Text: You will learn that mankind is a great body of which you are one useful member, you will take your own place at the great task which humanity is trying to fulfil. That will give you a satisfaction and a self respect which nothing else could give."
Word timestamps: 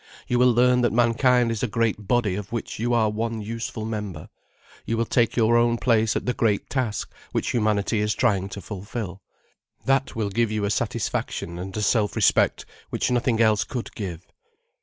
You 0.27 0.39
will 0.39 0.51
learn 0.51 0.81
that 0.81 0.91
mankind 0.91 1.51
is 1.51 1.61
a 1.61 1.67
great 1.67 2.07
body 2.07 2.33
of 2.33 2.51
which 2.51 2.79
you 2.79 2.91
are 2.95 3.11
one 3.11 3.39
useful 3.39 3.85
member, 3.85 4.29
you 4.83 4.97
will 4.97 5.05
take 5.05 5.35
your 5.37 5.55
own 5.55 5.77
place 5.77 6.15
at 6.15 6.25
the 6.25 6.33
great 6.33 6.71
task 6.71 7.13
which 7.33 7.51
humanity 7.51 7.99
is 7.99 8.15
trying 8.15 8.49
to 8.49 8.61
fulfil. 8.61 9.21
That 9.85 10.15
will 10.15 10.31
give 10.31 10.49
you 10.51 10.65
a 10.65 10.71
satisfaction 10.71 11.59
and 11.59 11.77
a 11.77 11.83
self 11.83 12.15
respect 12.15 12.65
which 12.89 13.11
nothing 13.11 13.39
else 13.39 13.63
could 13.63 13.93
give." 13.93 14.25